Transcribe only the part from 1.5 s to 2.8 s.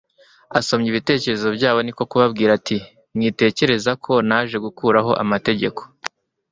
byabo niko kubabwira ati: